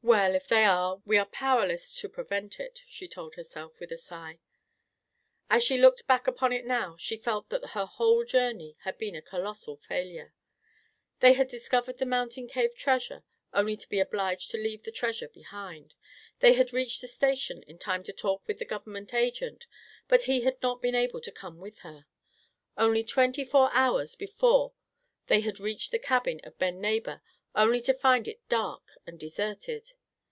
"Well, 0.00 0.36
if 0.36 0.46
they 0.46 0.64
are, 0.64 1.02
we 1.04 1.18
are 1.18 1.26
powerless 1.26 1.92
to 1.96 2.08
prevent 2.08 2.60
it," 2.60 2.80
she 2.86 3.08
told 3.08 3.34
herself 3.34 3.78
with 3.80 3.90
a 3.90 3.98
sigh. 3.98 4.38
As 5.50 5.64
she 5.64 5.76
looked 5.76 6.06
back 6.06 6.28
upon 6.28 6.52
it 6.52 6.64
now, 6.64 6.96
she 6.98 7.16
felt 7.16 7.50
that 7.50 7.70
her 7.70 7.84
whole 7.84 8.24
journey 8.24 8.76
had 8.82 8.96
been 8.96 9.16
a 9.16 9.20
colossal 9.20 9.76
failure. 9.76 10.32
They 11.18 11.32
had 11.32 11.48
discovered 11.48 11.98
the 11.98 12.06
mountain 12.06 12.46
cave 12.46 12.76
treasure, 12.76 13.24
only 13.52 13.76
to 13.76 13.88
be 13.88 13.98
obliged 13.98 14.52
to 14.52 14.56
leave 14.56 14.84
the 14.84 14.92
treasure 14.92 15.28
behind. 15.28 15.94
They 16.38 16.52
had 16.52 16.72
reached 16.72 17.00
the 17.00 17.08
Station 17.08 17.64
in 17.64 17.76
time 17.78 18.04
to 18.04 18.12
talk 18.12 18.46
with 18.46 18.60
the 18.60 18.64
Government 18.64 19.12
Agent, 19.12 19.66
but 20.06 20.22
he 20.22 20.42
had 20.42 20.62
not 20.62 20.80
been 20.80 20.94
able 20.94 21.20
to 21.20 21.32
come 21.32 21.58
with 21.58 21.80
her. 21.80 22.06
Only 22.78 23.02
twenty 23.02 23.44
four 23.44 23.68
hours 23.72 24.14
before 24.14 24.72
they 25.26 25.40
had 25.40 25.58
reached 25.58 25.90
the 25.90 25.98
cabin 25.98 26.40
of 26.44 26.56
Ben 26.56 26.80
Neighbor, 26.80 27.20
only 27.54 27.80
to 27.80 27.94
find 27.94 28.28
it 28.28 28.46
dark 28.48 28.82
and 29.06 29.18
deserted. 29.18 29.92